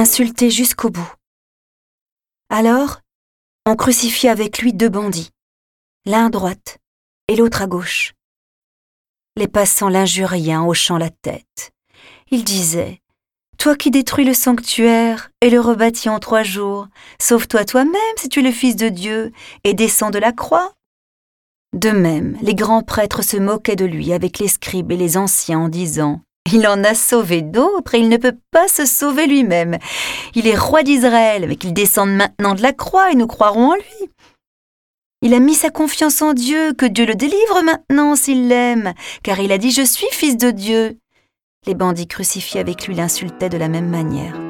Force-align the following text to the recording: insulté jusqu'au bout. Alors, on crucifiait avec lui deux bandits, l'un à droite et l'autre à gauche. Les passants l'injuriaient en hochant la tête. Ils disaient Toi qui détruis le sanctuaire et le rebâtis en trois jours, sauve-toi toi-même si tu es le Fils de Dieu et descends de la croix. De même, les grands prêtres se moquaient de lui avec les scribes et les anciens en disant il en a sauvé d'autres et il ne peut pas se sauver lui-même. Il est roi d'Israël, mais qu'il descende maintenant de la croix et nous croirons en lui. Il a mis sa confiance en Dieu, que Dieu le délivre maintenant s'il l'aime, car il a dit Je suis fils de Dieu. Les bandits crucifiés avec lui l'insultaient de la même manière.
insulté 0.00 0.50
jusqu'au 0.50 0.88
bout. 0.88 1.12
Alors, 2.48 3.00
on 3.66 3.76
crucifiait 3.76 4.30
avec 4.30 4.58
lui 4.60 4.72
deux 4.72 4.88
bandits, 4.88 5.28
l'un 6.06 6.26
à 6.26 6.30
droite 6.30 6.78
et 7.28 7.36
l'autre 7.36 7.60
à 7.60 7.66
gauche. 7.66 8.14
Les 9.36 9.46
passants 9.46 9.90
l'injuriaient 9.90 10.56
en 10.56 10.66
hochant 10.66 10.96
la 10.96 11.10
tête. 11.10 11.72
Ils 12.30 12.44
disaient 12.44 13.02
Toi 13.58 13.76
qui 13.76 13.90
détruis 13.90 14.24
le 14.24 14.32
sanctuaire 14.32 15.30
et 15.42 15.50
le 15.50 15.60
rebâtis 15.60 16.08
en 16.08 16.18
trois 16.18 16.44
jours, 16.44 16.88
sauve-toi 17.20 17.66
toi-même 17.66 18.16
si 18.16 18.30
tu 18.30 18.40
es 18.40 18.42
le 18.42 18.52
Fils 18.52 18.76
de 18.76 18.88
Dieu 18.88 19.32
et 19.64 19.74
descends 19.74 20.10
de 20.10 20.18
la 20.18 20.32
croix. 20.32 20.72
De 21.74 21.90
même, 21.90 22.38
les 22.40 22.54
grands 22.54 22.82
prêtres 22.82 23.22
se 23.22 23.36
moquaient 23.36 23.76
de 23.76 23.84
lui 23.84 24.14
avec 24.14 24.38
les 24.38 24.48
scribes 24.48 24.92
et 24.92 24.96
les 24.96 25.18
anciens 25.18 25.58
en 25.60 25.68
disant 25.68 26.22
il 26.52 26.66
en 26.66 26.84
a 26.84 26.94
sauvé 26.94 27.42
d'autres 27.42 27.94
et 27.94 27.98
il 27.98 28.08
ne 28.08 28.16
peut 28.16 28.36
pas 28.50 28.68
se 28.68 28.84
sauver 28.86 29.26
lui-même. 29.26 29.78
Il 30.34 30.46
est 30.46 30.56
roi 30.56 30.82
d'Israël, 30.82 31.46
mais 31.48 31.56
qu'il 31.56 31.72
descende 31.72 32.10
maintenant 32.10 32.54
de 32.54 32.62
la 32.62 32.72
croix 32.72 33.10
et 33.10 33.16
nous 33.16 33.26
croirons 33.26 33.72
en 33.72 33.74
lui. 33.74 34.10
Il 35.22 35.34
a 35.34 35.38
mis 35.38 35.54
sa 35.54 35.70
confiance 35.70 36.22
en 36.22 36.32
Dieu, 36.32 36.72
que 36.72 36.86
Dieu 36.86 37.04
le 37.04 37.14
délivre 37.14 37.62
maintenant 37.62 38.16
s'il 38.16 38.48
l'aime, 38.48 38.94
car 39.22 39.38
il 39.40 39.52
a 39.52 39.58
dit 39.58 39.70
Je 39.70 39.82
suis 39.82 40.08
fils 40.12 40.36
de 40.36 40.50
Dieu. 40.50 40.98
Les 41.66 41.74
bandits 41.74 42.06
crucifiés 42.06 42.60
avec 42.60 42.86
lui 42.86 42.94
l'insultaient 42.94 43.50
de 43.50 43.58
la 43.58 43.68
même 43.68 43.90
manière. 43.90 44.49